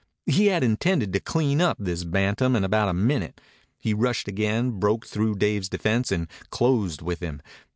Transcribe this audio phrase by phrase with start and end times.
[0.25, 3.39] He had intended to clean up this bantam in about a minute.
[3.77, 7.39] He rushed again, broke through Dave's defense, and closed with him.